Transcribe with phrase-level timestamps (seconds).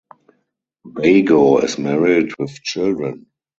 [0.95, 3.27] Bago is married with children.